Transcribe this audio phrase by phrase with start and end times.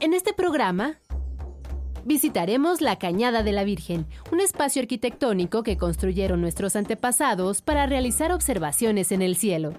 [0.00, 0.94] En este programa
[2.06, 8.32] visitaremos la Cañada de la Virgen, un espacio arquitectónico que construyeron nuestros antepasados para realizar
[8.32, 9.74] observaciones en el cielo.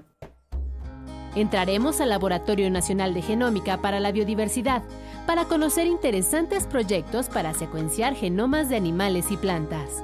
[1.34, 4.84] Entraremos al Laboratorio Nacional de Genómica para la Biodiversidad
[5.26, 10.04] para conocer interesantes proyectos para secuenciar genomas de animales y plantas.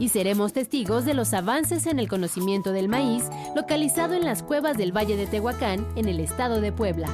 [0.00, 3.22] Y seremos testigos de los avances en el conocimiento del maíz
[3.54, 7.08] localizado en las cuevas del Valle de Tehuacán en el estado de Puebla.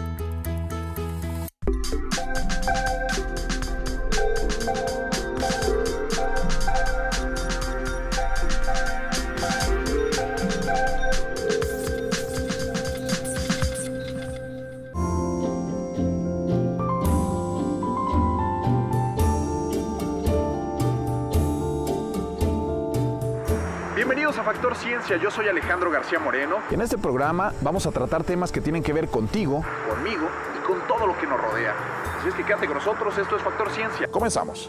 [24.02, 26.56] Bienvenidos a Factor Ciencia, yo soy Alejandro García Moreno.
[26.72, 29.64] En este programa vamos a tratar temas que tienen que ver contigo.
[29.88, 30.28] Conmigo
[30.58, 31.72] y con todo lo que nos rodea.
[32.18, 34.08] Así es que quédate con nosotros, esto es Factor Ciencia.
[34.08, 34.68] Comenzamos.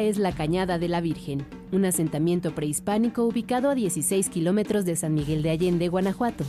[0.00, 5.12] Es la Cañada de la Virgen, un asentamiento prehispánico ubicado a 16 kilómetros de San
[5.12, 6.44] Miguel de Allende, Guanajuato.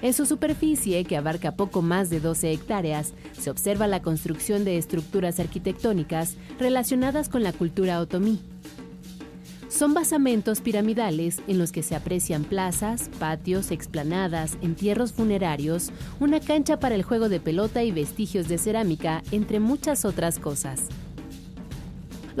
[0.00, 4.78] En su superficie, que abarca poco más de 12 hectáreas, se observa la construcción de
[4.78, 8.40] estructuras arquitectónicas relacionadas con la cultura otomí.
[9.68, 16.80] Son basamentos piramidales en los que se aprecian plazas, patios, explanadas, entierros funerarios, una cancha
[16.80, 20.88] para el juego de pelota y vestigios de cerámica, entre muchas otras cosas.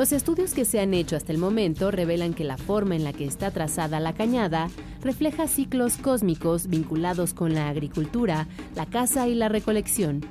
[0.00, 3.12] Los estudios que se han hecho hasta el momento revelan que la forma en la
[3.12, 4.70] que está trazada la cañada
[5.02, 10.22] refleja ciclos cósmicos vinculados con la agricultura, la caza y la recolección.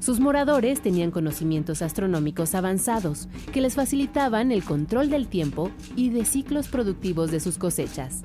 [0.00, 6.24] Sus moradores tenían conocimientos astronómicos avanzados que les facilitaban el control del tiempo y de
[6.24, 8.22] ciclos productivos de sus cosechas.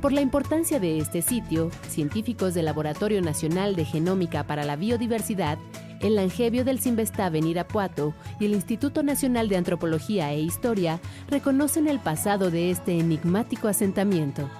[0.00, 5.58] Por la importancia de este sitio, científicos del Laboratorio Nacional de Genómica para la Biodiversidad
[6.04, 11.00] el Langevio del Sinvestav en Irapuato y el Instituto Nacional de Antropología e Historia
[11.30, 14.50] reconocen el pasado de este enigmático asentamiento.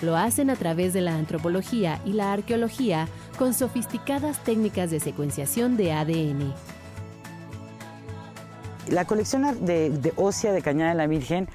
[0.00, 3.08] Lo hacen a través de la antropología y la arqueología
[3.38, 6.54] con sofisticadas técnicas de secuenciación de ADN.
[8.88, 11.46] La colección de, de ósea de Cañada de la Virgen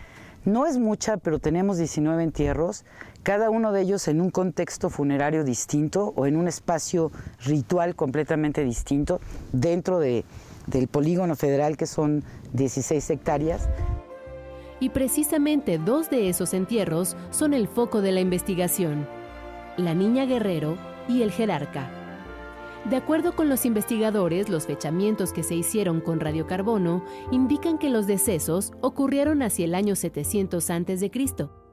[0.44, 2.86] no es mucha, pero tenemos 19 entierros,
[3.26, 7.12] cada uno de ellos en un contexto funerario distinto o en un espacio
[7.44, 9.20] ritual completamente distinto
[9.52, 10.24] dentro de,
[10.68, 13.68] del polígono federal que son 16 hectáreas.
[14.80, 19.08] Y precisamente dos de esos entierros son el foco de la investigación,
[19.76, 20.78] la niña guerrero
[21.10, 21.90] y el jerarca.
[22.92, 28.06] De acuerdo con los investigadores, los fechamientos que se hicieron con radiocarbono indican que los
[28.06, 31.65] decesos ocurrieron hacia el año 700 a.C.,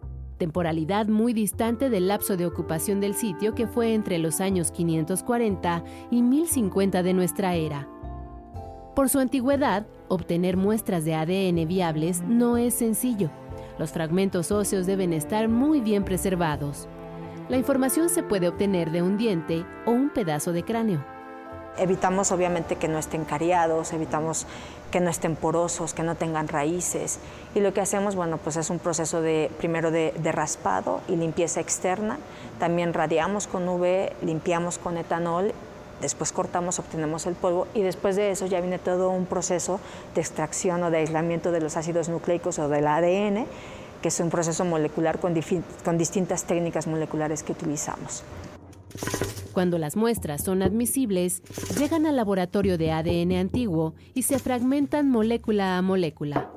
[0.42, 5.84] temporalidad muy distante del lapso de ocupación del sitio que fue entre los años 540
[6.10, 7.86] y 1050 de nuestra era.
[8.96, 13.30] Por su antigüedad, obtener muestras de ADN viables no es sencillo.
[13.78, 16.88] Los fragmentos óseos deben estar muy bien preservados.
[17.48, 21.04] La información se puede obtener de un diente o un pedazo de cráneo.
[21.78, 24.46] Evitamos obviamente que no estén cariados, evitamos
[24.90, 27.18] que no estén porosos, que no tengan raíces.
[27.54, 31.60] Y lo que hacemos, bueno, pues es un proceso de, primero de, raspado y limpieza
[31.60, 32.18] externa.
[32.58, 35.52] También radiamos con UV, limpiamos con etanol,
[36.02, 39.80] después cortamos, obtenemos el polvo y después de eso ya viene todo un proceso
[40.14, 43.46] de extracción o de aislamiento de los ácidos nucleicos o del ADN
[44.02, 45.32] que es un proceso molecular con,
[45.84, 48.24] con distintas técnicas moleculares que utilizamos.
[49.52, 51.42] Cuando las muestras son admisibles,
[51.78, 56.50] llegan al laboratorio de ADN antiguo y se fragmentan molécula a molécula.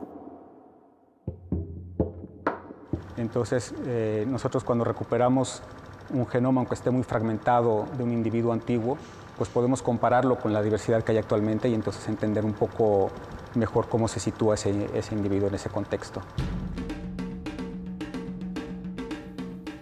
[3.18, 5.62] Entonces, eh, nosotros cuando recuperamos
[6.10, 8.98] un genoma, aunque esté muy fragmentado de un individuo antiguo,
[9.38, 13.10] pues podemos compararlo con la diversidad que hay actualmente y entonces entender un poco
[13.56, 16.22] mejor cómo se sitúa ese, ese individuo en ese contexto.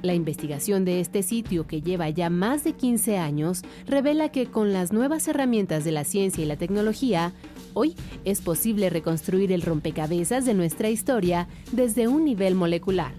[0.04, 4.74] La investigación de este sitio, que lleva ya más de 15 años, revela que con
[4.74, 7.32] las nuevas herramientas de la ciencia y la tecnología,
[7.74, 7.96] hoy
[8.26, 13.14] es posible reconstruir el rompecabezas de nuestra historia desde un nivel molecular.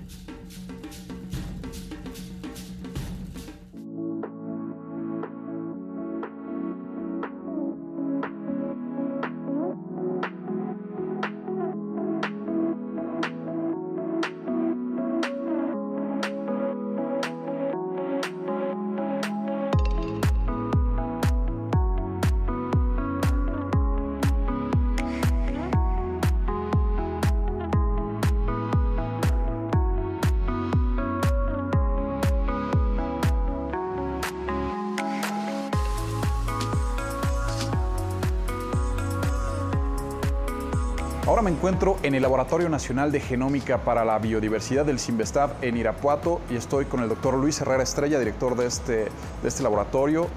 [41.35, 45.77] Ahora me encuentro en el Laboratorio Nacional de Genómica para la Biodiversidad del CIMBESTAB en
[45.77, 48.93] Irapuato y estoy con el doctor Luis Herrera Estrella, director de este,
[49.43, 50.29] de este laboratorio.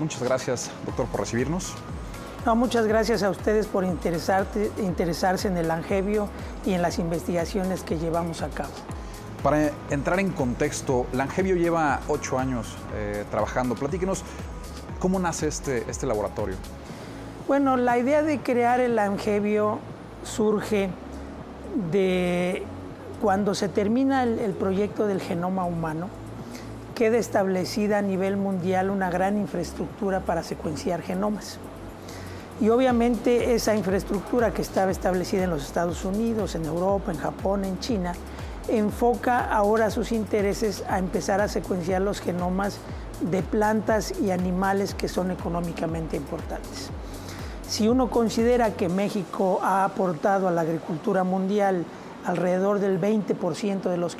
[0.00, 1.74] Muchas gracias, doctor, por recibirnos.
[2.44, 6.28] No, muchas gracias a ustedes por interesarse en el angevio
[6.66, 8.72] y en las investigaciones que llevamos a cabo.
[9.44, 13.76] Para entrar en contexto, Langevio lleva ocho años eh, trabajando.
[13.76, 14.24] Platíquenos,
[14.98, 16.56] ¿cómo nace este, este laboratorio?
[17.46, 19.78] Bueno, la idea de crear el Langevio
[20.24, 20.90] surge
[21.90, 22.62] de
[23.20, 26.08] cuando se termina el, proyecto del genoma humano,
[26.94, 31.58] queda establecida a nivel mundial una gran infraestructura para secuenciar genomas.
[32.60, 37.64] Y obviamente esa infraestructura que estaba establecida en los Estados Unidos, en Europa, en Japón,
[37.64, 38.12] en China,
[38.68, 42.78] enfoca ahora sus intereses a empezar a secuenciar los genomas
[43.30, 46.90] de plantas y animales que son económicamente importantes.
[47.70, 51.84] Si uno considera que México ha aportado a la agricultura mundial
[52.26, 54.16] alrededor del 20% de los,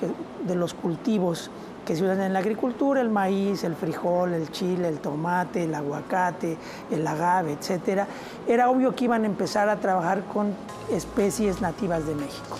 [0.46, 1.50] de los cultivos
[1.84, 5.74] que se usan en la agricultura, el maíz, el frijol, el chile, el tomate, el
[5.74, 6.56] aguacate,
[6.92, 8.04] el agave, etc.,
[8.46, 10.54] era obvio que iban a empezar a trabajar con
[10.88, 12.56] especies nativas de México.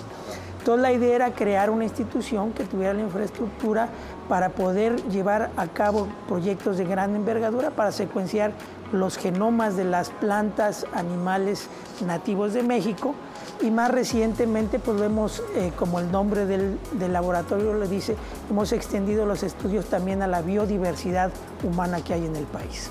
[0.59, 3.87] Entonces la idea era crear una institución que tuviera la infraestructura
[4.27, 8.51] para poder llevar a cabo proyectos de gran envergadura para secuenciar
[8.91, 11.67] los genomas de las plantas, animales
[12.05, 13.15] nativos de México
[13.61, 18.15] y más recientemente pues vemos, eh, como el nombre del, del, laboratorio le dice,
[18.49, 21.31] hemos extendido los estudios también a la biodiversidad
[21.63, 22.89] humana que hay en el país.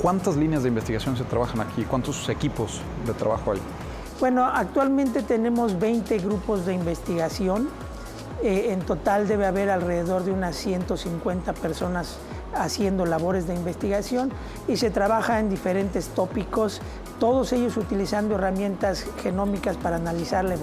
[0.00, 1.84] ¿Cuántas líneas de investigación se trabajan aquí?
[1.84, 3.60] ¿Cuántos equipos de trabajo hay?
[4.20, 7.68] Bueno, actualmente tenemos 20 grupos de investigación.
[8.42, 12.18] Eh, en total debe haber alrededor de unas 150 personas
[12.54, 14.30] haciendo labores de investigación
[14.68, 16.80] y se trabaja en diferentes tópicos,
[17.18, 20.54] todos ellos utilizando herramientas genómicas para analizar la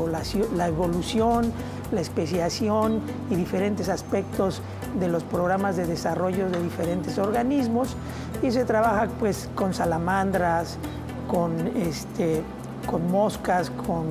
[0.68, 1.54] evolución,
[1.92, 4.62] la, especiación y diferentes aspectos
[5.00, 7.96] de los programas de desarrollo de diferentes organismos
[8.44, 10.78] y se trabaja pues con salamandras,
[11.28, 12.42] con, este,
[12.86, 14.06] con moscas, con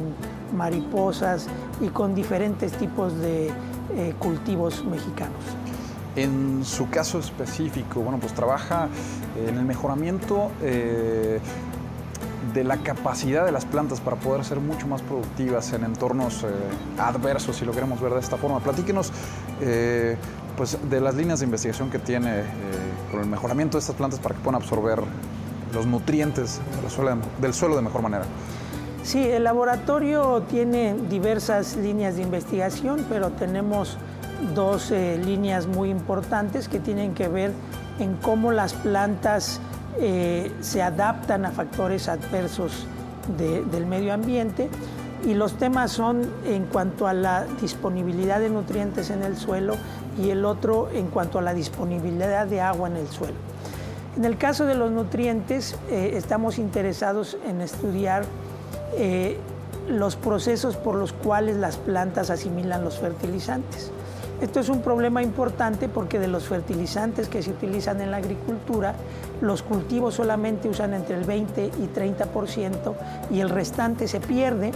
[0.57, 1.47] mariposas
[1.81, 3.49] y con diferentes tipos de
[3.95, 5.68] eh, cultivos mexicanos.
[6.17, 8.89] En su caso específico, bueno, pues trabaja
[9.47, 11.39] en el mejoramiento eh,
[12.55, 16.49] de la capacidad de las plantas para poder ser mucho más productivas en entornos eh,
[16.99, 18.59] adversos, si lo queremos ver de esta forma.
[18.61, 19.13] Platíquenos
[19.61, 20.17] eh,
[20.57, 22.43] pues, de las líneas de investigación que tiene
[23.11, 25.01] con el mejoramiento de estas plantas para que puedan absorber
[25.73, 26.61] los nutrientes
[27.41, 28.25] del suelo de mejor manera.
[29.09, 33.97] Sí, el laboratorio tiene diversas líneas de investigación, pero tenemos
[34.55, 37.53] dos líneas muy importantes que tienen que ver
[37.99, 39.61] en cómo las plantas
[40.01, 42.87] eh, se adaptan a factores adversos
[43.37, 44.71] del medio ambiente
[45.27, 49.75] y los temas son en cuanto a la disponibilidad de nutrientes en el suelo
[50.23, 53.35] y el otro en cuanto a la disponibilidad de agua en el suelo.
[54.17, 58.25] En el caso de los nutrientes, eh, estamos interesados en estudiar
[58.97, 59.37] eh,
[59.89, 63.91] los procesos por los cuales las plantas asimilan los fertilizantes.
[64.41, 68.95] Esto es un problema importante porque de los fertilizantes que se utilizan en la agricultura,
[69.41, 72.95] los cultivos solamente usan entre el 20 y 30%
[73.33, 74.71] y el restante se pierde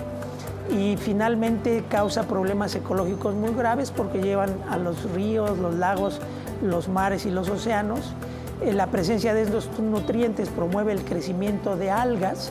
[0.69, 6.21] y finalmente causa problemas ecológicos muy graves porque llevan a los ríos, los lagos,
[6.61, 8.14] los mares y los océanos.
[8.62, 12.50] Eh, la presencia de estos nutrientes promueve el crecimiento de algas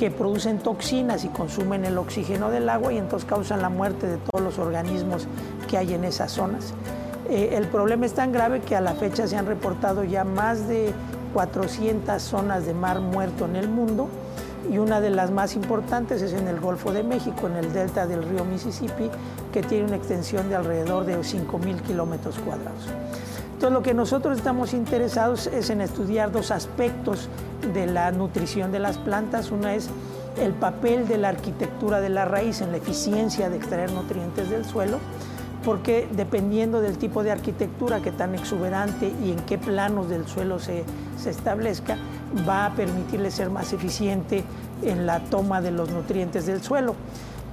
[0.00, 4.16] que producen toxinas y consumen el oxígeno del agua y entonces causan la muerte de
[4.16, 5.28] todos los organismos
[5.70, 6.74] que hay en esas zonas.
[7.28, 10.66] Eh, el problema es tan grave que a la fecha se han reportado ya más
[10.66, 10.92] de
[11.32, 14.08] 400 zonas de mar muerto en el mundo
[14.68, 18.06] y una de las más importantes es en el Golfo de México, en el delta
[18.06, 19.10] del río Mississippi,
[19.52, 22.86] que tiene una extensión de alrededor de 5.000 kilómetros cuadrados.
[23.52, 27.28] Entonces lo que nosotros estamos interesados es en estudiar dos aspectos
[27.72, 29.50] de la nutrición de las plantas.
[29.50, 29.88] Una es
[30.40, 34.64] el papel de la arquitectura de la raíz en la eficiencia de extraer nutrientes del
[34.64, 34.98] suelo
[35.64, 40.58] porque dependiendo del tipo de arquitectura que tan exuberante y en qué planos del suelo
[40.58, 40.84] se,
[41.26, 41.96] establezca,
[42.48, 44.44] va a permitirle ser más eficiente
[44.82, 46.94] en la toma de los nutrientes del suelo.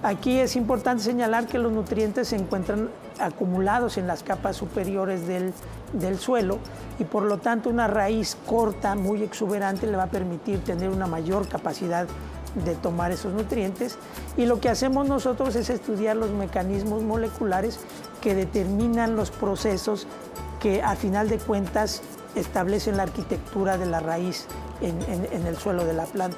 [0.03, 5.53] Aquí es importante señalar que los nutrientes se encuentran acumulados en las capas superiores del,
[5.93, 6.59] del, suelo
[6.99, 11.07] y por lo tanto una raíz corta, muy exuberante, le va a permitir tener una
[11.07, 12.07] mayor capacidad
[12.65, 13.97] de tomar esos nutrientes
[14.35, 17.79] y lo que hacemos nosotros es estudiar los mecanismos moleculares
[18.21, 20.07] que determinan los procesos
[20.59, 22.01] que a final de cuentas
[22.35, 24.45] establecen la arquitectura de la raíz
[24.81, 26.37] en, el suelo de la planta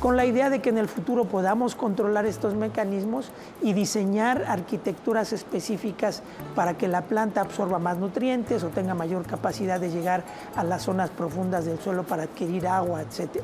[0.00, 5.32] con la idea de que en el futuro podamos controlar estos mecanismos y diseñar arquitecturas
[5.32, 6.22] específicas
[6.54, 10.22] para que la planta absorba más nutrientes o tenga mayor capacidad de llegar
[10.54, 13.42] a las zonas profundas del suelo para adquirir agua, etc.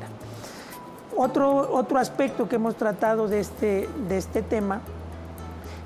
[1.17, 4.81] Otro, otro aspecto que hemos tratado de este, de este tema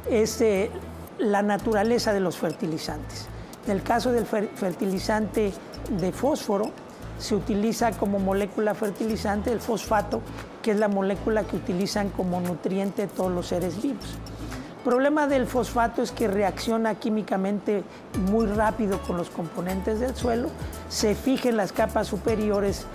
[0.09, 0.71] es eh,
[1.19, 3.27] la naturaleza de los fertilizantes.
[3.65, 5.53] En el caso del fertilizante
[5.89, 6.71] de fósforo,
[7.19, 10.21] se utiliza como molécula fertilizante el fosfato,
[10.63, 14.17] que es la molécula que utilizan como nutriente todos los seres vivos.
[14.79, 17.83] El problema del fosfato es que reacciona químicamente
[18.31, 20.47] muy rápido con los componentes del suelo,
[20.87, 22.85] se fija en las capas superiores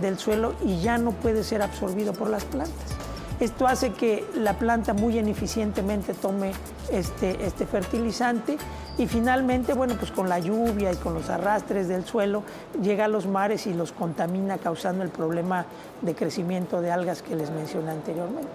[0.00, 2.96] del suelo y ya no puede ser absorbido por las plantas.
[3.40, 6.52] Esto hace que la planta muy ineficientemente tome
[6.90, 8.56] este, este fertilizante
[8.96, 12.42] y finalmente, bueno, pues con la lluvia y con los arrastres del suelo
[12.82, 15.66] llega a los mares y los contamina causando el problema
[16.00, 18.48] de crecimiento de algas que les mencioné anteriormente.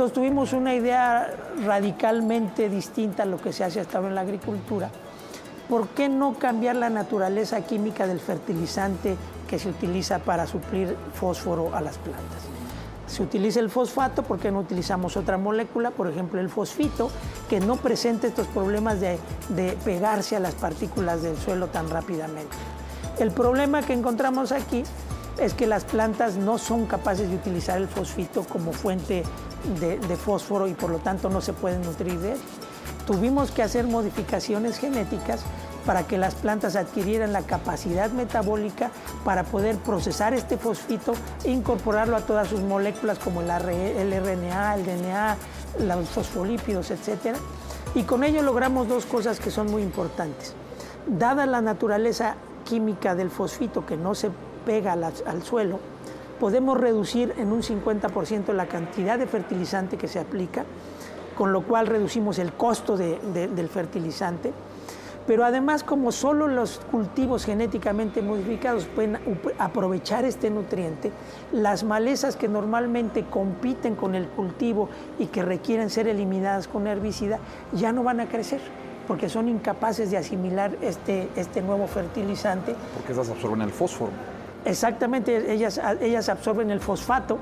[0.00, 1.30] Entonces tuvimos una idea
[1.62, 4.90] radicalmente distinta a lo que se hace hasta ahora en la agricultura.
[5.68, 11.76] ¿Por qué no cambiar la naturaleza química del fertilizante que se utiliza para suplir fósforo
[11.76, 12.38] a las plantas?
[13.08, 17.10] se utiliza el fosfato, porque no utilizamos otra molécula, por ejemplo el fosfito,
[17.50, 19.18] que no presenta estos problemas de,
[19.84, 22.56] pegarse a las partículas del suelo tan rápidamente.
[23.18, 24.84] El problema que encontramos aquí
[25.38, 29.24] es que las plantas no son capaces de utilizar el fosfito como fuente
[29.80, 32.38] de, fósforo y por lo tanto no se pueden nutrir de él.
[33.06, 35.40] Tuvimos que hacer modificaciones genéticas
[35.86, 38.90] para que las plantas adquirieran la capacidad metabólica
[39.24, 41.14] para poder procesar este fosfito
[41.44, 45.36] e incorporarlo a todas sus moléculas como el, RNA, el DNA,
[45.80, 47.36] los fosfolípidos, etc.
[47.94, 50.54] Y con ello logramos dos cosas que son muy importantes.
[51.06, 54.30] Dada la naturaleza química del fosfito que no se
[54.64, 55.80] pega al, suelo,
[56.40, 60.64] podemos reducir en un 50% la cantidad de fertilizante que se aplica,
[61.36, 64.52] con lo cual reducimos el costo del fertilizante
[65.26, 69.18] pero además como solo los cultivos genéticamente modificados pueden
[69.58, 71.12] aprovechar este nutriente,
[71.52, 74.88] las malezas que normalmente compiten con el cultivo
[75.20, 77.38] y que requieren ser eliminadas con herbicida
[77.72, 78.60] ya no van a crecer
[79.06, 82.74] porque son incapaces de asimilar este, este nuevo fertilizante.
[82.94, 84.12] Porque esas absorben el fósforo.
[84.64, 87.38] Exactamente, ellas, ellas absorben el fosfato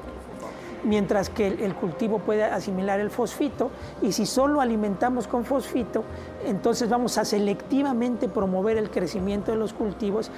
[0.85, 3.71] mientras que el, cultivo puede asimilar el fosfito
[4.03, 6.05] y si solo alimentamos con fosfito,
[6.45, 10.31] entonces vamos a selectivamente promover el crecimiento de los cultivos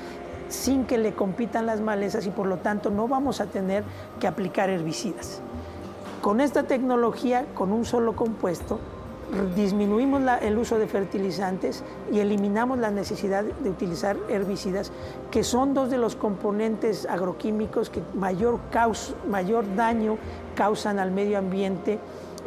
[0.48, 3.84] sin que le compitan las malezas y por lo tanto no vamos a tener
[4.18, 5.40] que aplicar herbicidas.
[6.20, 8.78] Con esta tecnología, con un solo compuesto,
[9.54, 14.92] disminuimos el uso de fertilizantes y eliminamos la necesidad de utilizar herbicidas,
[15.30, 18.58] que son dos de los componentes agroquímicos que mayor,
[19.28, 20.18] mayor daño
[20.54, 21.98] causan al medio ambiente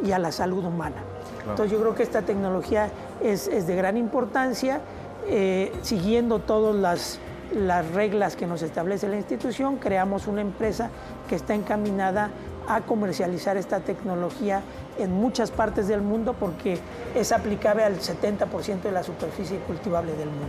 [0.04, 0.96] y a la salud humana.
[1.40, 2.90] Entonces yo creo que esta tecnología
[3.22, 4.80] es, de gran importancia,
[5.26, 7.18] eh, siguiendo todas las,
[7.54, 10.90] las reglas que nos establece la institución, creamos una empresa
[11.28, 12.30] que está encaminada
[12.66, 14.62] a comercializar esta tecnología
[14.98, 16.78] en muchas partes del mundo porque
[17.14, 20.46] es aplicable al 70% de la superficie cultivable del mundo.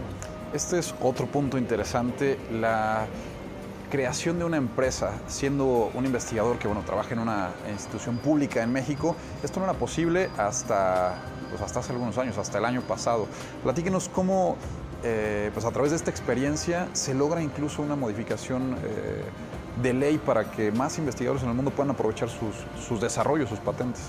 [0.53, 3.07] Este es otro punto interesante, la
[3.89, 8.71] creación de una empresa, siendo un investigador que bueno, trabaja en una institución pública en
[8.71, 11.15] México, esto no era posible hasta,
[11.49, 13.27] pues hasta hace algunos años, hasta el año pasado.
[13.63, 14.57] Platíquenos cómo
[15.03, 19.23] eh, pues a través de esta experiencia se logra incluso una modificación eh,
[19.81, 24.01] de ley para que más investigadores en el mundo puedan aprovechar sus, desarrollos, sus patentes.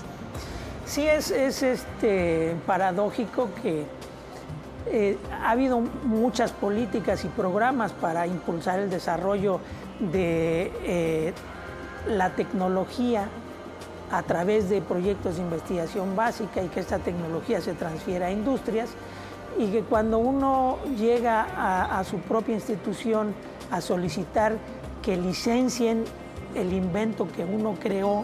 [0.87, 3.83] Sí, es, este, paradójico que
[4.89, 9.59] eh, ha habido muchas políticas y programas para impulsar el desarrollo
[9.99, 11.33] de eh,
[12.07, 13.27] la tecnología
[14.11, 18.89] a través de proyectos de investigación básica y que esta tecnología se transfiera a industrias
[19.59, 23.33] y que cuando uno llega a su propia institución
[23.71, 24.55] a solicitar
[25.01, 26.05] que licencien
[26.55, 28.23] el invento que uno creó,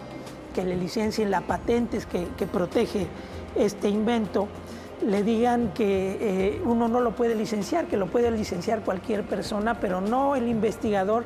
[0.53, 3.07] que le licencien la patentes que, que protege
[3.55, 4.47] este invento,
[5.05, 9.79] le digan que eh, uno no lo puede licenciar, que lo puede licenciar cualquier persona,
[9.79, 11.25] pero no el investigador,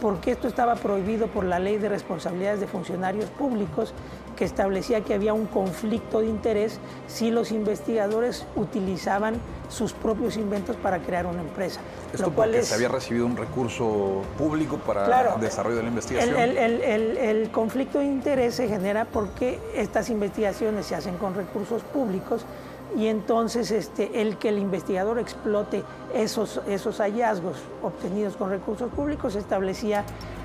[0.00, 3.92] porque esto estaba prohibido por la ley de responsabilidades de funcionarios públicos
[4.38, 6.78] que establecía que había un conflicto de interés
[7.08, 9.34] si los investigadores utilizaban
[9.68, 11.80] sus propios inventos para crear una empresa.
[12.12, 16.36] Esto porque se había recibido un recurso público para el desarrollo de la investigación.
[16.38, 22.44] El, el, conflicto de interés se genera porque estas investigaciones se hacen con recursos públicos,
[22.96, 25.82] y entonces este, el que el investigador explote
[26.14, 30.04] esos, esos hallazgos obtenidos con recursos públicos establecía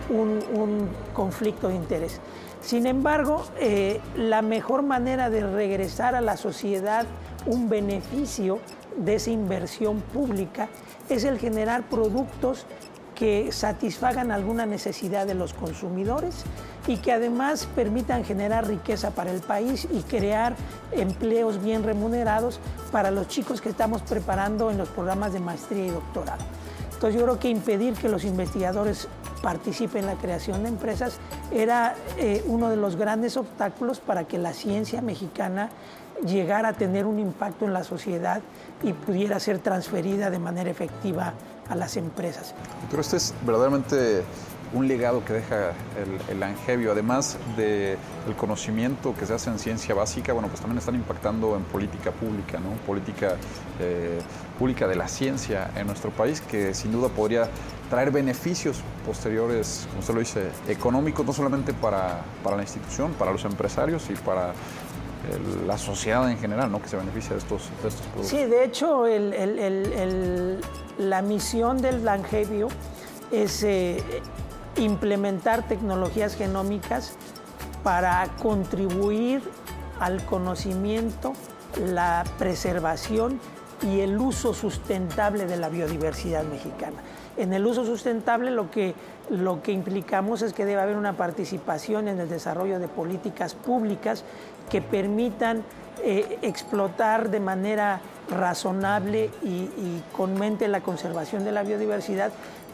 [0.10, 2.20] un, conflicto de interés.
[2.64, 7.06] Sin embargo, eh, la mejor manera de regresar a la sociedad
[7.46, 8.60] un beneficio
[8.96, 10.70] de esa inversión pública
[11.10, 12.66] es el generar productos
[13.16, 16.46] que satisfagan alguna necesidad de los consumidores
[16.88, 20.56] y que además permitan generar riqueza para el país y crear
[20.94, 22.62] empleos bien remunerados
[22.94, 26.44] para los chicos que estamos preparando en los programas de maestría y doctorado.
[26.94, 29.10] Entonces yo creo que impedir que los investigadores
[29.44, 31.20] participen en la creación de empresas
[31.52, 35.70] era eh, uno de los grandes obstáculos para que la ciencia mexicana
[36.26, 38.42] llegara a tener un impacto en la sociedad
[38.82, 41.34] y pudiera ser transferida de manera efectiva
[41.70, 42.56] a las empresas.
[42.90, 44.24] Pero este es verdaderamente
[44.74, 45.74] un legado que deja
[46.30, 47.98] el, Angevio, además del
[48.38, 52.60] conocimiento que se hace en ciencia básica, bueno, pues también están impactando en política pública,
[52.60, 52.72] ¿no?
[52.86, 53.36] Política
[53.80, 54.20] eh,
[54.58, 57.48] pública de la ciencia en nuestro país, que sin duda podría
[57.90, 63.32] traer beneficios posteriores, como usted lo dice, económicos, no solamente para, para la institución, para
[63.32, 64.54] los empresarios y para
[65.66, 66.82] la sociedad en general, ¿no?
[66.82, 68.28] que se beneficia de estos, de estos productos.
[68.28, 69.06] Sí, de hecho,
[70.98, 72.68] la misión del Langevio
[73.32, 74.04] es eh,
[74.78, 77.14] implementar tecnologías genómicas
[77.84, 79.42] para contribuir
[80.00, 81.34] al conocimiento,
[81.80, 83.40] la preservación
[83.82, 86.98] y el uso sustentable de la biodiversidad mexicana.
[87.36, 88.94] En el uso sustentable lo que,
[89.30, 94.24] lo que implicamos es que debe haber una participación en el desarrollo de políticas públicas
[94.70, 95.64] que permitan
[96.04, 102.32] eh, explotar de manera razonable y, y con mente la conservación de la biodiversidad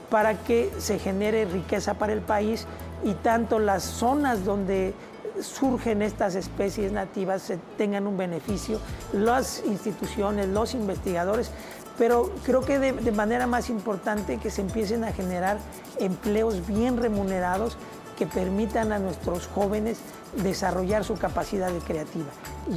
[0.09, 2.65] para que se genere riqueza para el país
[3.03, 4.93] y tanto las zonas donde
[5.41, 8.79] surgen estas especies nativas tengan un beneficio,
[9.13, 11.51] las instituciones, los investigadores,
[11.97, 15.57] pero creo que de, manera más importante que se empiecen a generar
[15.99, 17.77] empleos bien remunerados
[18.17, 19.99] que permitan a nuestros jóvenes
[20.43, 22.27] desarrollar su capacidad de creativa.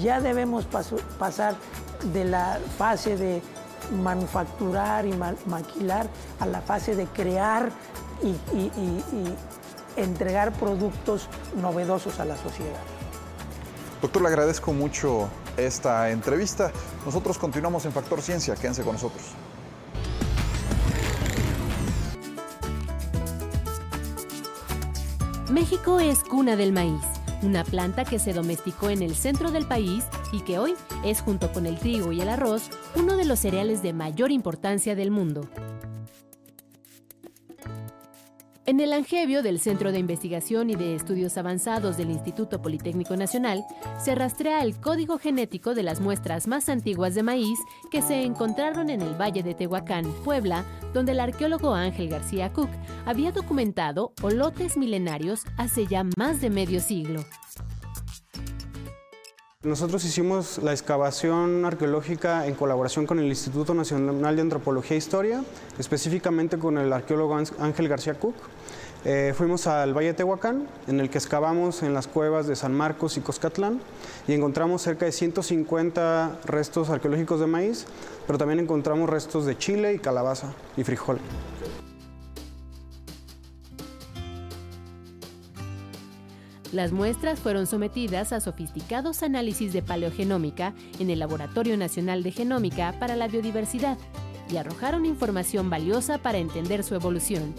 [0.00, 0.66] Ya debemos
[1.18, 1.54] pasar
[2.12, 3.42] de la fase de
[3.90, 5.14] manufacturar y
[5.46, 6.08] maquilar
[6.40, 7.70] a la fase de crear
[8.22, 8.36] y
[9.96, 11.28] entregar productos
[11.60, 12.80] novedosos a la sociedad.
[14.00, 16.72] Doctor, le agradezco mucho esta entrevista.
[17.04, 18.56] Nosotros continuamos en Factor Ciencia.
[18.56, 19.22] Quédense con nosotros.
[25.50, 27.02] México es cuna del maíz,
[27.42, 30.74] una planta que se domesticó en el centro del país y que hoy
[31.04, 34.94] es, junto con el trigo y el arroz, uno de los cereales de mayor importancia
[34.94, 35.48] del mundo.
[38.64, 43.64] En el Angevio del Centro de Investigación y de Estudios Avanzados del Instituto Politécnico Nacional
[43.98, 47.58] se rastrea el código genético de las muestras más antiguas de maíz
[47.90, 52.70] que se encontraron en el Valle de Tehuacán, Puebla, donde el arqueólogo Ángel García Cook
[53.04, 57.24] había documentado olotes milenarios hace ya más de medio siglo.
[59.64, 65.44] Nosotros hicimos la excavación arqueológica en colaboración con el Instituto Nacional de Antropología e Historia,
[65.78, 68.34] específicamente con el arqueólogo Ángel García Cook.
[69.04, 73.16] Eh, fuimos al Valle Tehuacán, en el que excavamos en las cuevas de San Marcos
[73.16, 73.80] y Coscatlán,
[74.26, 77.86] y encontramos cerca de 150 restos arqueológicos de maíz,
[78.26, 81.20] pero también encontramos restos de chile y calabaza y frijol.
[86.72, 92.94] Las muestras fueron sometidas a sofisticados análisis de paleogenómica en el Laboratorio Nacional de Genómica
[92.98, 93.98] para la Biodiversidad
[94.50, 97.54] y arrojaron información valiosa para entender su evolución.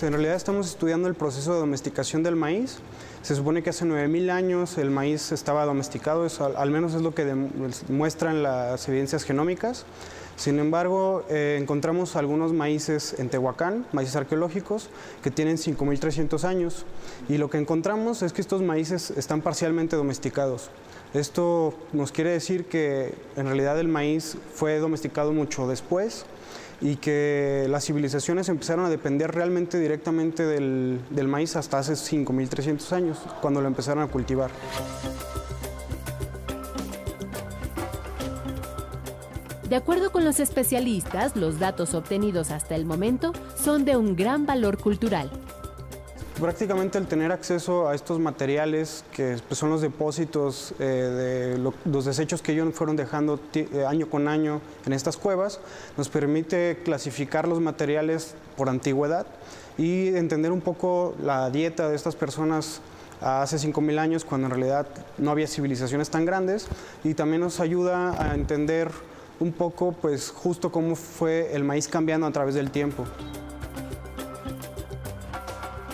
[0.00, 2.78] En realidad estamos estudiando el proceso de domesticación del maíz.
[3.20, 6.26] Se supone que hace 9.000 años el maíz estaba domesticado,
[6.56, 7.32] al menos es lo que
[7.88, 9.84] muestran las evidencias genómicas.
[10.42, 14.88] Sin embargo, eh, encontramos algunos maíces en Tehuacán, maíces arqueológicos,
[15.22, 16.84] que tienen 5.300 años.
[17.28, 20.70] Y lo que encontramos es que estos maíces están parcialmente domesticados.
[21.14, 26.26] Esto nos quiere decir que en realidad el maíz fue domesticado mucho después
[26.80, 32.90] y que las civilizaciones empezaron a depender realmente directamente del, del maíz hasta hace 5.300
[32.90, 34.50] años, cuando lo empezaron a cultivar.
[39.72, 44.44] De acuerdo con los especialistas, los datos obtenidos hasta el momento son de un gran
[44.44, 45.30] valor cultural.
[46.38, 52.04] Prácticamente el tener acceso a estos materiales, que pues, son los depósitos eh, de los
[52.04, 55.58] desechos que ellos fueron dejando eh, año con año en estas cuevas,
[55.96, 59.24] nos permite clasificar los materiales por antigüedad
[59.78, 62.82] y entender un poco la dieta de estas personas
[63.22, 66.66] hace 5.000 años cuando en realidad no había civilizaciones tan grandes
[67.04, 68.90] y también nos ayuda a entender
[69.42, 73.04] un poco pues justo cómo fue el maíz cambiando a través del tiempo.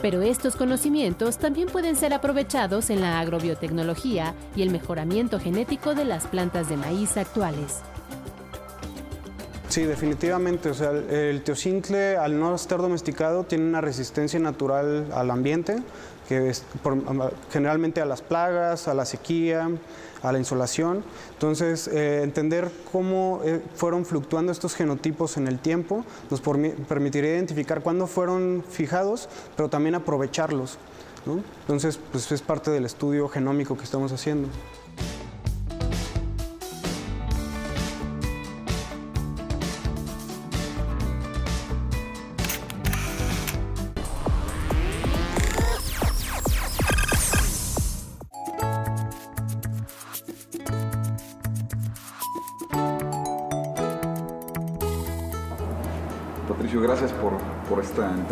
[0.00, 6.04] Pero estos conocimientos también pueden ser aprovechados en la agrobiotecnología y el mejoramiento genético de
[6.04, 7.80] las plantas de maíz actuales.
[9.68, 10.70] Sí, definitivamente.
[10.70, 15.82] O sea, el teocincle, al no estar domesticado, tiene una resistencia natural al ambiente,
[16.28, 16.62] que es
[17.50, 19.70] generalmente a las plagas, a la sequía,
[20.22, 21.02] a la insolación.
[21.32, 27.82] Entonces, eh, entender cómo eh, fueron fluctuando estos genotipos en el tiempo nos permitiría identificar
[27.82, 30.78] cuándo fueron fijados, pero también aprovecharlos.
[31.62, 34.48] Entonces, pues es parte del estudio genómico que estamos haciendo.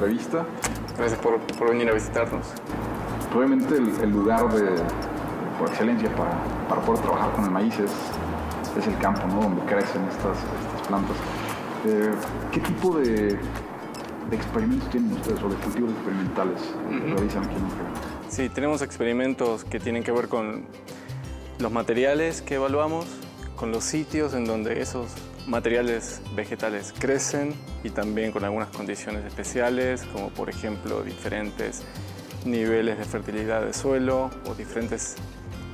[0.07, 0.47] Entrevista.
[0.97, 2.47] Gracias por, venir a visitarnos.
[3.35, 4.81] Obviamente el, lugar de,
[5.59, 9.42] por excelencia para, poder trabajar con el maíz es, el campo, ¿no?
[9.42, 10.37] donde crecen estas,
[10.87, 11.16] plantas.
[11.87, 12.12] Eh,
[12.53, 13.38] ¿Qué tipo de,
[14.31, 19.81] experimentos tienen ustedes o de cultivos experimentales que realizan aquí en Sí, tenemos experimentos que
[19.81, 20.66] tienen que ver con
[21.59, 23.07] los materiales que evaluamos,
[23.57, 25.07] con los sitios en donde esos
[25.47, 27.55] materiales vegetales crecen
[27.85, 31.83] y también con algunas condiciones especiales, como por ejemplo diferentes
[32.45, 35.17] niveles de fertilidad de suelo o diferentes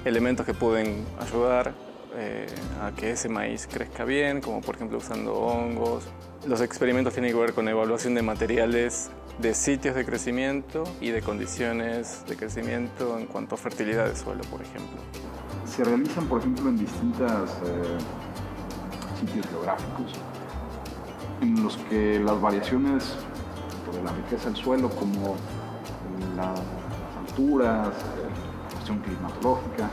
[0.04, 1.74] elementos que pueden ayudar
[2.14, 2.46] eh,
[2.82, 6.04] a que ese maíz crezca bien, como por ejemplo usando hongos.
[6.46, 11.22] Los experimentos tienen que ver con evaluación de materiales de sitios de crecimiento y de
[11.22, 14.98] condiciones de crecimiento en cuanto a fertilidad de suelo, por ejemplo.
[15.64, 17.50] Se realizan, por ejemplo, en distintas...
[17.64, 17.98] Eh,
[19.26, 20.12] sitios geográficos
[21.40, 23.14] en los que las variaciones
[23.92, 25.36] de la riqueza del suelo, como
[26.36, 26.60] las
[27.18, 29.90] alturas, la cuestión climatológica,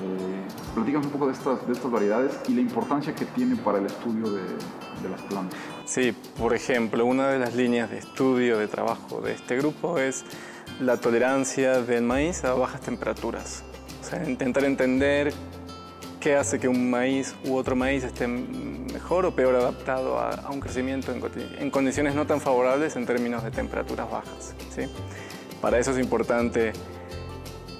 [0.00, 3.86] eh, un poco de estas, de estas variedades y la importancia que tiene para el
[3.86, 5.58] estudio de, de las plantas.
[5.84, 10.24] Sí, por ejemplo, una de las líneas de estudio de trabajo de este grupo es
[10.80, 13.64] la tolerancia del maíz a bajas temperaturas.
[14.00, 15.32] O sea, intentar entender
[16.20, 20.60] ¿Qué hace que un maíz u otro maíz esté mejor o peor adaptado a, un
[20.60, 24.54] crecimiento en, condiciones no tan favorables en términos de temperaturas bajas.
[24.74, 24.82] ¿sí?
[25.60, 26.72] Para eso es importante,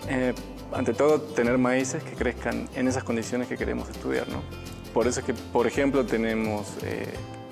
[0.08, 0.34] eh,
[0.72, 4.28] ante todo, tener maíces que crezcan en esas condiciones que queremos estudiar.
[4.28, 4.42] ¿no?
[4.94, 7.06] Por eso es que, por ejemplo, tenemos eh,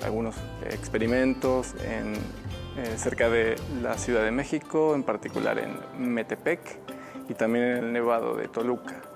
[0.05, 0.35] algunos
[0.69, 2.13] experimentos en,
[2.77, 6.61] eh, cerca de la Ciudad de México, en particular en Metepec
[7.27, 9.06] y también en el Nevado de Toluca.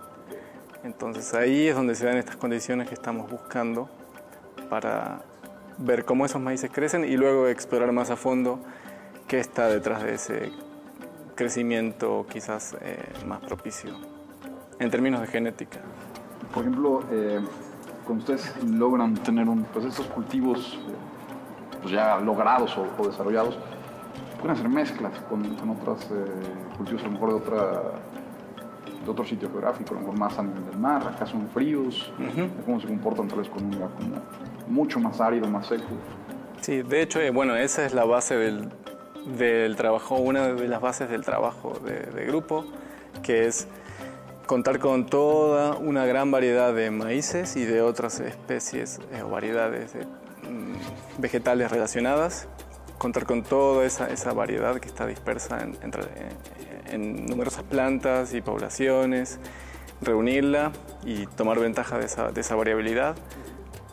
[0.83, 3.87] Entonces ahí es donde se dan estas condiciones que estamos buscando
[4.69, 5.21] para
[5.77, 8.59] ver cómo esos maíces crecen y luego explorar más a fondo
[9.27, 10.51] qué está detrás de ese
[11.35, 13.95] crecimiento quizás eh, más propicio
[14.79, 15.79] en términos de genética.
[16.53, 17.39] Por ejemplo, eh,
[18.05, 23.57] cuando ustedes logran tener un, pues estos cultivos eh, pues ya logrados o, desarrollados,
[24.39, 26.07] pueden hacer mezclas con, con otros
[26.77, 27.81] cultivos a lo mejor de otra
[29.03, 32.11] de otro sitio geográfico, a lo mejor más a nivel del mar, acá son fríos,
[32.65, 34.21] cómo se comportan tal vez con un lugar como
[34.67, 35.85] mucho más árido, más seco.
[36.61, 38.69] Sí, de hecho, eh, bueno, esa es la base del,
[39.37, 42.65] del, trabajo, una de las bases del trabajo de, grupo,
[43.23, 43.67] que es
[44.45, 49.93] contar con toda una gran variedad de maíces y de otras especies eh, o variedades
[49.93, 52.47] de, mm, vegetales relacionadas,
[53.01, 56.03] contar con toda esa, variedad que está dispersa en, entre,
[56.91, 59.39] en numerosas plantas y poblaciones,
[60.01, 60.71] reunirla
[61.03, 63.15] y tomar ventaja de esa, variabilidad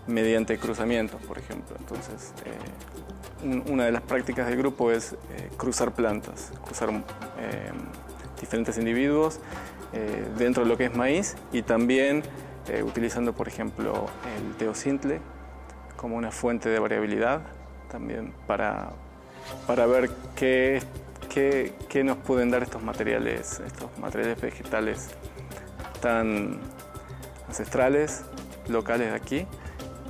[0.07, 1.75] mediante cruzamiento, por ejemplo.
[1.79, 5.17] Entonces, eh, una de las prácticas del grupo es eh,
[5.57, 7.71] cruzar plantas, cruzar eh,
[8.39, 9.41] diferentes individuos
[10.37, 12.23] dentro de lo que es maíz y también
[12.85, 14.05] utilizando, por ejemplo,
[14.37, 15.23] el teocintle
[15.97, 17.41] como una fuente de variabilidad
[17.91, 18.91] también para,
[19.67, 20.83] para ver qué
[21.29, 25.11] ¿Qué, nos pueden dar estos materiales, estos materiales vegetales
[26.01, 26.59] tan
[27.47, 28.25] ancestrales,
[28.67, 29.47] locales de aquí,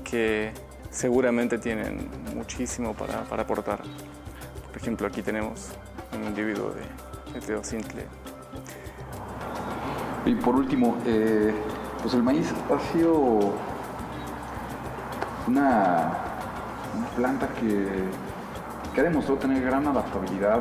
[0.04, 0.52] que
[0.90, 3.82] seguramente tienen muchísimo para, aportar?
[4.68, 5.68] Por ejemplo, aquí tenemos
[6.16, 8.06] un individuo de, teocintle.
[10.24, 11.52] Y por último, eh,
[12.00, 13.54] pues el maíz ha sido
[15.46, 16.27] una,
[17.16, 17.86] planta que,
[18.94, 20.60] que ha demostrado tener gran adaptabilidad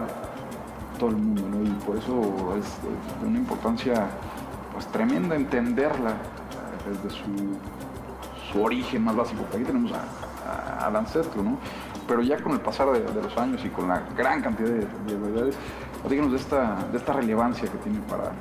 [0.97, 1.63] todo el mundo, ¿no?
[1.63, 4.07] Y por eso es, de una importancia
[4.73, 6.13] pues tremenda entenderla
[6.87, 7.57] desde su,
[8.51, 9.45] su origen más básico.
[9.53, 11.57] Aquí tenemos a, al ancestro, ¿no?
[12.07, 14.87] Pero ya con el pasar de, de, los años y con la gran cantidad de,
[15.05, 15.55] de variedades,
[16.09, 18.31] díganos de esta, de esta relevancia que tiene para,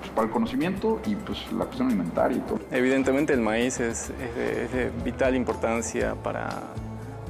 [0.00, 2.60] pues, para el conocimiento y pues la cuestión alimentaria y todo.
[2.70, 6.48] Evidentemente el maíz es, es de, vital importancia para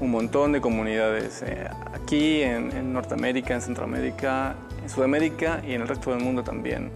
[0.00, 5.88] un montón de comunidades eh, aquí en, Norteamérica, en Centroamérica, en Sudamérica y en el
[5.88, 6.90] resto del mundo también.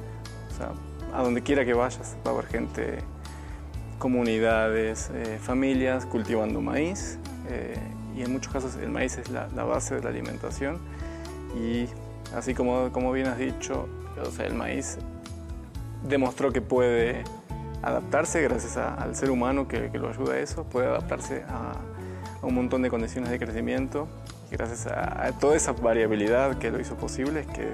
[0.50, 0.72] O sea,
[1.12, 2.98] a donde quiera que vayas va a haber gente,
[3.98, 7.78] comunidades, eh, familias cultivando maíz eh,
[8.16, 10.78] y en muchos casos el maíz es la, base de la alimentación
[11.56, 11.86] y
[12.34, 13.88] así como, como bien has dicho,
[14.38, 14.98] el maíz
[16.08, 17.24] demostró que puede
[17.82, 21.44] adaptarse gracias al ser humano que, lo ayuda a eso, puede adaptarse
[22.42, 24.08] un montón de condiciones de crecimiento
[24.50, 27.68] y gracias a, a toda esa variabilidad que lo hizo posible es que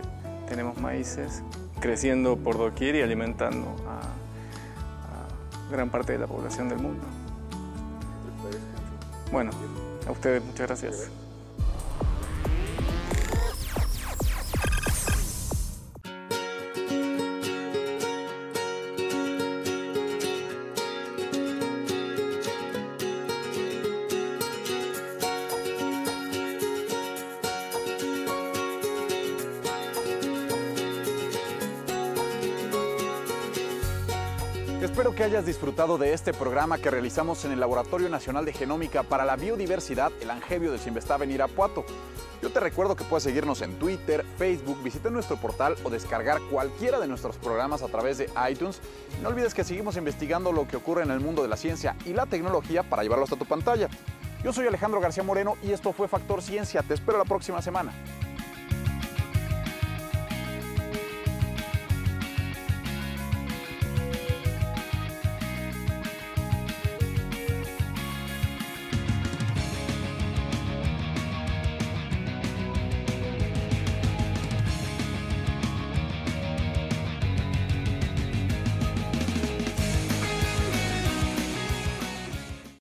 [0.48, 1.42] tenemos maíces
[1.80, 4.00] creciendo por doquier y alimentando a,
[5.10, 7.02] a, gran parte de la población del mundo.
[9.30, 9.50] Bueno,
[10.06, 11.10] a ustedes muchas gracias.
[34.80, 39.02] Espero que hayas disfrutado de este programa que realizamos en el Laboratorio Nacional de Genómica
[39.02, 41.84] para la Biodiversidad, el Angevio del Sinvestav en Irapuato.
[42.40, 47.00] Yo te recuerdo que puedes seguirnos en Twitter, Facebook, visitar nuestro portal o descargar cualquiera
[47.00, 48.80] de nuestros programas a través de iTunes.
[49.20, 52.12] No olvides que seguimos investigando lo que ocurre en el mundo de la ciencia y
[52.12, 53.88] la tecnología para llevarlo hasta tu pantalla.
[54.44, 56.84] Yo soy Alejandro García Moreno y esto fue Factor Ciencia.
[56.84, 57.92] Te espero la próxima semana.